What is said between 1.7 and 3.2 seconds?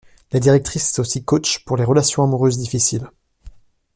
les relations amoureuses difficiles.